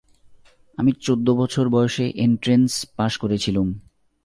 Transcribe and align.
আমি 0.77 0.91
চোদ্দ 1.01 1.27
বছর 1.31 1.65
বয়সে 1.69 2.05
এনট্রেন্স 2.15 2.85
পাস 2.95 3.13
করেছিলুম। 3.17 3.67